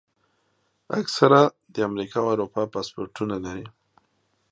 [0.99, 1.41] اکثره
[1.73, 3.65] د امریکا او اروپا پاسپورټونه لري.